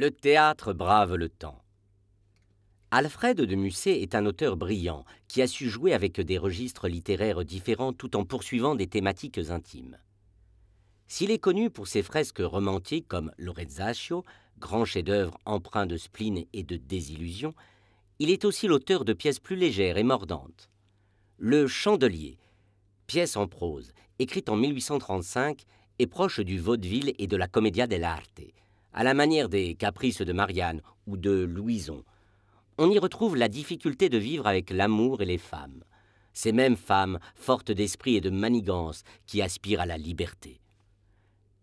[0.00, 1.60] Le théâtre brave le temps.
[2.92, 7.44] Alfred de Musset est un auteur brillant qui a su jouer avec des registres littéraires
[7.44, 9.98] différents tout en poursuivant des thématiques intimes.
[11.08, 14.24] S'il est connu pour ses fresques romantiques comme Lorenzaccio,
[14.60, 17.52] grand chef-d'œuvre empreint de spleen et de désillusion,
[18.20, 20.70] il est aussi l'auteur de pièces plus légères et mordantes.
[21.38, 22.38] Le Chandelier,
[23.08, 25.64] pièce en prose, écrite en 1835,
[25.98, 28.42] est proche du vaudeville et de la commedia dell'arte,
[28.92, 32.04] à la manière des Caprices de Marianne ou de Louison.
[32.78, 35.82] On y retrouve la difficulté de vivre avec l'amour et les femmes,
[36.32, 40.60] ces mêmes femmes fortes d'esprit et de manigance qui aspirent à la liberté.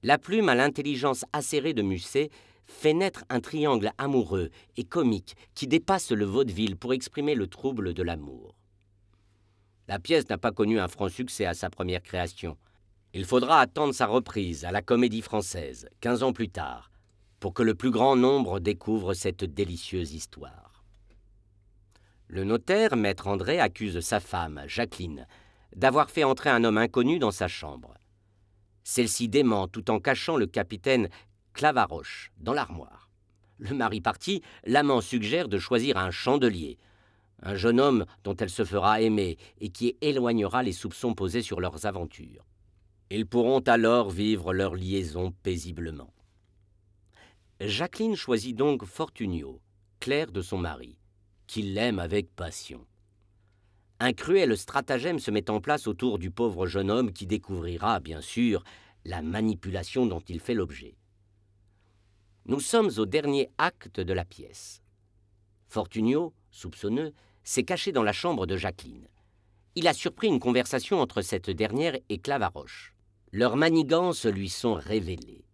[0.03, 2.29] La plume à l'intelligence acérée de Musset
[2.65, 7.93] fait naître un triangle amoureux et comique qui dépasse le vaudeville pour exprimer le trouble
[7.93, 8.55] de l'amour.
[9.87, 12.57] La pièce n'a pas connu un franc succès à sa première création.
[13.13, 16.91] Il faudra attendre sa reprise à la Comédie française, quinze ans plus tard,
[17.45, 20.83] pour que le plus grand nombre découvre cette délicieuse histoire.
[22.27, 25.27] Le notaire, maître André, accuse sa femme, Jacqueline,
[25.75, 27.93] d'avoir fait entrer un homme inconnu dans sa chambre.
[28.83, 31.07] Celle-ci dément tout en cachant le capitaine
[31.53, 33.11] Clavaroche dans l'armoire.
[33.59, 36.79] Le mari parti, l'amant suggère de choisir un chandelier,
[37.43, 41.61] un jeune homme dont elle se fera aimer et qui éloignera les soupçons posés sur
[41.61, 42.47] leurs aventures.
[43.11, 46.09] Ils pourront alors vivre leur liaison paisiblement.
[47.61, 49.61] Jacqueline choisit donc Fortunio,
[50.01, 50.97] clerc de son mari,
[51.47, 52.85] qui l'aime avec passion.
[54.01, 58.19] Un cruel stratagème se met en place autour du pauvre jeune homme qui découvrira, bien
[58.19, 58.65] sûr,
[59.05, 60.97] la manipulation dont il fait l'objet.
[62.45, 64.81] Nous sommes au dernier acte de la pièce.
[65.69, 67.13] Fortunio, soupçonneux,
[67.45, 69.07] s'est caché dans la chambre de Jacqueline.
[69.75, 72.93] Il a surpris une conversation entre cette dernière et Clavaroche.
[73.31, 75.45] Leurs manigances lui sont révélées.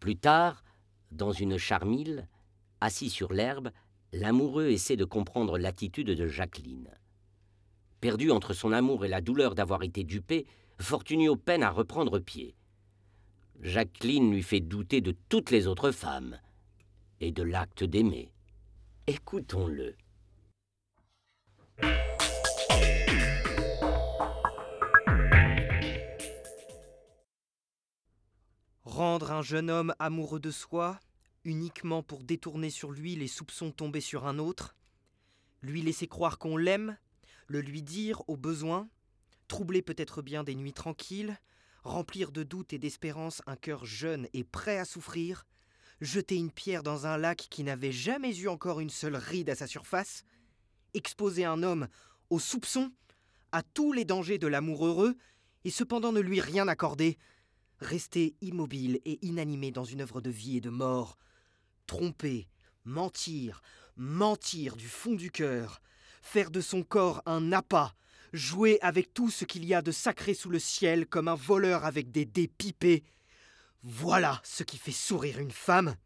[0.00, 0.64] Plus tard,
[1.12, 2.26] dans une charmille,
[2.80, 3.70] assis sur l'herbe,
[4.12, 6.90] l'amoureux essaie de comprendre l'attitude de Jacqueline.
[8.00, 10.46] Perdu entre son amour et la douleur d'avoir été dupé,
[10.80, 12.56] Fortunio peine à reprendre pied.
[13.60, 16.38] Jacqueline lui fait douter de toutes les autres femmes
[17.20, 18.32] et de l'acte d'aimer.
[19.06, 19.94] Écoutons-le.
[28.84, 30.98] Rendre un jeune homme amoureux de soi,
[31.44, 34.76] uniquement pour détourner sur lui les soupçons tombés sur un autre,
[35.62, 36.96] lui laisser croire qu'on l'aime,
[37.46, 38.88] le lui dire au besoin,
[39.48, 41.38] troubler peut-être bien des nuits tranquilles,
[41.84, 45.46] remplir de doutes et d'espérance un cœur jeune et prêt à souffrir,
[46.00, 49.54] jeter une pierre dans un lac qui n'avait jamais eu encore une seule ride à
[49.54, 50.24] sa surface,
[50.94, 51.88] exposer un homme
[52.30, 52.92] aux soupçons,
[53.52, 55.16] à tous les dangers de l'amour heureux,
[55.64, 57.18] et cependant ne lui rien accorder,
[57.78, 61.18] rester immobile et inanimé dans une œuvre de vie et de mort,
[61.86, 62.48] tromper,
[62.84, 63.62] mentir,
[63.96, 65.80] mentir du fond du cœur,
[66.22, 67.94] faire de son corps un appât,
[68.32, 71.84] jouer avec tout ce qu'il y a de sacré sous le ciel comme un voleur
[71.84, 73.04] avec des dés pipés.
[73.82, 75.96] Voilà ce qui fait sourire une femme.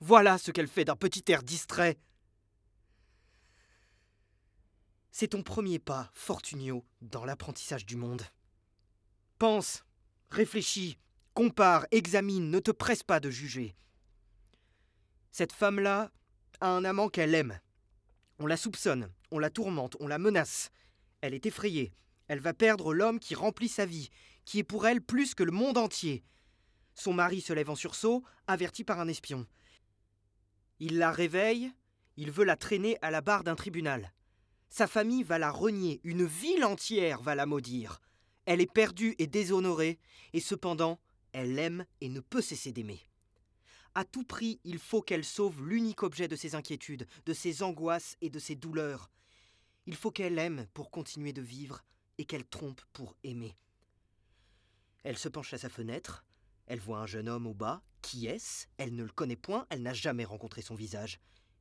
[0.00, 1.98] Voilà ce qu'elle fait d'un petit air distrait.
[5.10, 8.22] C'est ton premier pas, Fortunio, dans l'apprentissage du monde.
[9.38, 9.84] Pense,
[10.30, 10.98] réfléchis,
[11.32, 13.74] compare, examine, ne te presse pas de juger.
[15.38, 16.10] Cette femme-là
[16.62, 17.60] a un amant qu'elle aime.
[18.38, 20.70] On la soupçonne, on la tourmente, on la menace.
[21.20, 21.92] Elle est effrayée.
[22.26, 24.08] Elle va perdre l'homme qui remplit sa vie,
[24.46, 26.24] qui est pour elle plus que le monde entier.
[26.94, 29.46] Son mari se lève en sursaut, averti par un espion.
[30.78, 31.70] Il la réveille,
[32.16, 34.14] il veut la traîner à la barre d'un tribunal.
[34.70, 38.00] Sa famille va la renier, une ville entière va la maudire.
[38.46, 39.98] Elle est perdue et déshonorée,
[40.32, 40.98] et cependant,
[41.32, 43.05] elle aime et ne peut cesser d'aimer.
[43.96, 48.18] À tout prix, il faut qu'elle sauve l'unique objet de ses inquiétudes, de ses angoisses
[48.20, 49.10] et de ses douleurs.
[49.86, 51.82] Il faut qu'elle aime pour continuer de vivre
[52.18, 53.56] et qu'elle trompe pour aimer.
[55.02, 56.26] Elle se penche à sa fenêtre,
[56.66, 57.82] elle voit un jeune homme au bas.
[58.02, 58.66] Qui est-ce?
[58.76, 61.18] Elle ne le connaît point, elle n'a jamais rencontré son visage.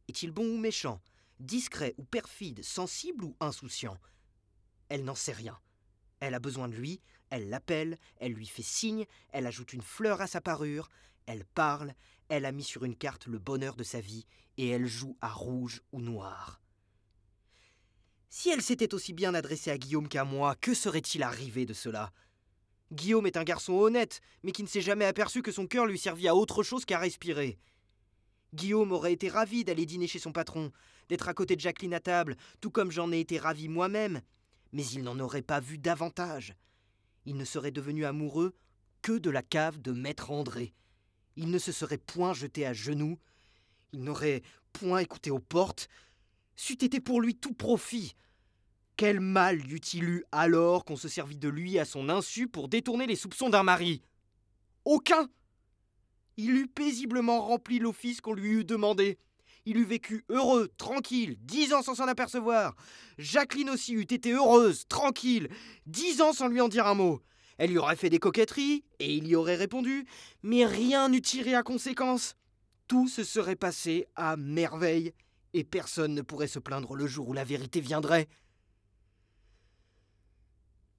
[0.09, 1.01] Est-il bon ou méchant?
[1.39, 2.65] Discret ou perfide?
[2.65, 3.97] Sensible ou insouciant?
[4.89, 5.57] Elle n'en sait rien.
[6.19, 6.99] Elle a besoin de lui,
[7.29, 10.89] elle l'appelle, elle lui fait signe, elle ajoute une fleur à sa parure,
[11.27, 11.95] elle parle,
[12.29, 14.25] elle a mis sur une carte le bonheur de sa vie,
[14.57, 16.61] et elle joue à rouge ou noir.
[18.29, 22.11] Si elle s'était aussi bien adressée à Guillaume qu'à moi, que serait-il arrivé de cela?
[22.91, 25.97] Guillaume est un garçon honnête, mais qui ne s'est jamais aperçu que son cœur lui
[25.97, 27.57] servit à autre chose qu'à respirer.
[28.53, 30.71] Guillaume aurait été ravi d'aller dîner chez son patron,
[31.09, 34.21] d'être à côté de Jacqueline à table, tout comme j'en ai été ravi moi-même,
[34.71, 36.55] mais il n'en aurait pas vu davantage.
[37.25, 38.55] Il ne serait devenu amoureux
[39.01, 40.73] que de la cave de maître André
[41.35, 43.17] il ne se serait point jeté à genoux,
[43.91, 44.41] Il n'aurait
[44.73, 45.87] point écouté aux portes.
[46.55, 48.15] C'eût été pour lui tout profit.
[48.97, 52.67] Quel mal y eût-il eu alors qu'on se servit de lui à son insu pour
[52.67, 54.01] détourner les soupçons d'un mari?
[54.85, 55.29] Aucun
[56.37, 59.17] Il eût paisiblement rempli l'office qu'on lui eût demandé.
[59.65, 62.75] Il eût vécu heureux, tranquille, dix ans sans s'en apercevoir.
[63.17, 65.49] Jacqueline aussi eût été heureuse, tranquille,
[65.87, 67.21] dix ans sans lui en dire un mot.
[67.57, 70.05] Elle lui aurait fait des coquetteries, et il y aurait répondu,
[70.43, 72.35] mais rien n'eût tiré à conséquence.
[72.87, 75.13] Tout se serait passé à merveille,
[75.53, 78.27] et personne ne pourrait se plaindre le jour où la vérité viendrait.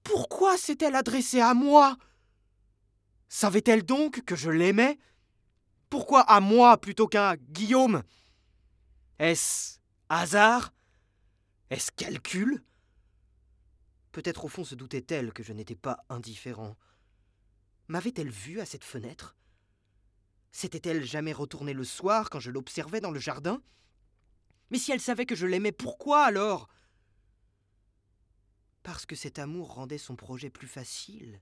[0.03, 1.97] Pourquoi s'est-elle adressée à moi?
[3.29, 4.97] Savait-elle donc que je l'aimais?
[5.89, 8.03] Pourquoi à moi plutôt qu'à Guillaume?
[9.19, 10.73] Est-ce hasard?
[11.69, 12.63] Est-ce calcul?
[14.11, 16.77] Peut-être au fond se doutait-elle que je n'étais pas indifférent.
[17.87, 19.35] M'avait-elle vu à cette fenêtre?
[20.51, 23.61] S'était-elle jamais retournée le soir quand je l'observais dans le jardin?
[24.69, 26.69] Mais si elle savait que je l'aimais, pourquoi alors?
[28.83, 31.41] Parce que cet amour rendait son projet plus facile,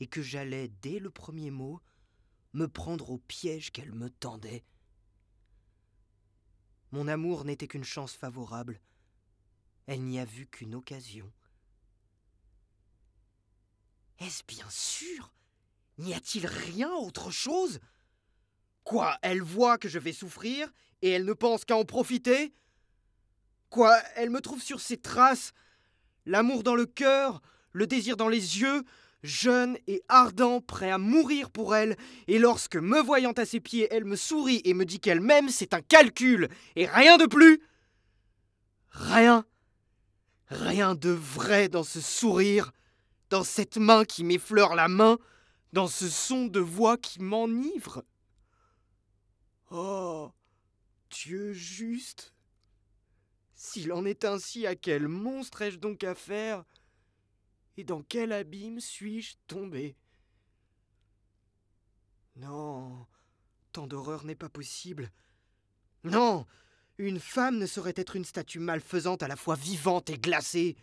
[0.00, 1.80] et que j'allais, dès le premier mot,
[2.52, 4.64] me prendre au piège qu'elle me tendait.
[6.92, 8.80] Mon amour n'était qu'une chance favorable.
[9.86, 11.30] Elle n'y a vu qu'une occasion.
[14.20, 15.32] Est-ce bien sûr?
[15.98, 17.80] N'y a-t-il rien autre chose?
[18.84, 20.70] Quoi, elle voit que je vais souffrir,
[21.02, 22.52] et elle ne pense qu'à en profiter?
[23.70, 25.52] Quoi, elle me trouve sur ses traces,
[26.26, 27.40] l'amour dans le cœur,
[27.72, 28.84] le désir dans les yeux,
[29.22, 31.96] jeune et ardent, prêt à mourir pour elle,
[32.26, 35.48] et lorsque, me voyant à ses pieds, elle me sourit et me dit qu'elle m'aime,
[35.48, 37.62] c'est un calcul, et rien de plus.
[38.90, 39.44] Rien
[40.48, 42.72] Rien de vrai dans ce sourire
[43.30, 45.18] dans cette main qui m'effleure la main,
[45.72, 48.04] dans ce son de voix qui m'enivre.
[49.70, 50.32] Oh,
[51.10, 52.34] Dieu juste.
[53.54, 56.64] S'il en est ainsi, à quel monstre ai-je donc affaire?
[57.76, 59.96] Et dans quel abîme suis-je tombé?
[62.36, 63.06] Non,
[63.72, 65.10] tant d'horreur n'est pas possible.
[66.04, 66.46] Non,
[66.98, 70.76] une femme ne saurait être une statue malfaisante à la fois vivante et glacée.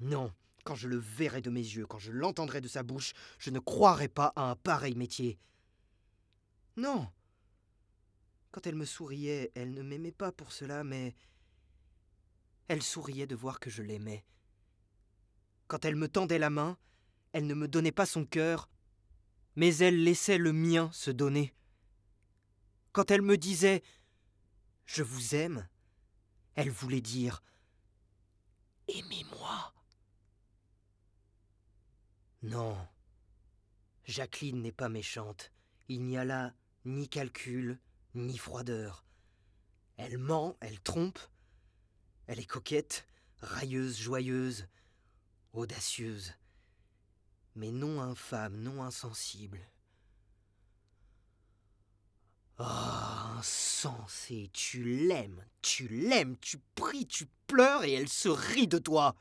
[0.00, 0.32] Non,
[0.64, 3.58] quand je le verrai de mes yeux, quand je l'entendrai de sa bouche, je ne
[3.58, 5.38] croirai pas à un pareil métier.
[6.76, 7.08] Non.
[8.50, 11.14] Quand elle me souriait, elle ne m'aimait pas pour cela, mais
[12.68, 14.24] elle souriait de voir que je l'aimais.
[15.68, 16.78] Quand elle me tendait la main,
[17.32, 18.70] elle ne me donnait pas son cœur,
[19.56, 21.54] mais elle laissait le mien se donner.
[22.92, 23.82] Quand elle me disait
[24.86, 25.68] Je vous aime,
[26.54, 27.42] elle voulait dire
[28.88, 29.74] Aimez-moi.
[32.44, 32.76] Non.
[34.04, 35.50] Jacqueline n'est pas méchante.
[35.88, 36.52] Il n'y a là
[36.84, 37.78] ni calcul,
[38.14, 39.06] ni froideur.
[39.96, 41.18] Elle ment, elle trompe.
[42.26, 43.06] Elle est coquette,
[43.38, 44.68] railleuse, joyeuse,
[45.54, 46.34] audacieuse.
[47.56, 49.60] Mais non infâme, non insensible.
[52.58, 58.78] Ah, insensé, tu l'aimes, tu l'aimes, tu pries, tu pleures et elle se rit de
[58.78, 59.16] toi.